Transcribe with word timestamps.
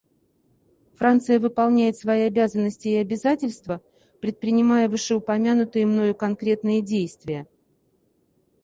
Франция 0.95 1.39
выполняет 1.39 1.95
свои 1.95 2.21
обязанности 2.23 2.87
и 2.87 2.95
обязательства, 2.95 3.83
предпринимая 4.19 4.89
вышеупомянутые 4.89 5.85
мною 5.85 6.15
конкретные 6.15 6.81
действия. 6.81 7.45